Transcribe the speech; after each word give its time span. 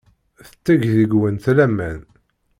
Tetteg 0.45 0.81
deg-went 0.97 1.45
laman. 1.57 1.99